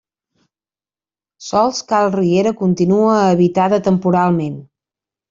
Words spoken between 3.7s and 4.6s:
temporalment.